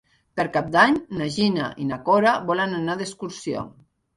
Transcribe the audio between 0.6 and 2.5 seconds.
d'Any na Gina i na Cora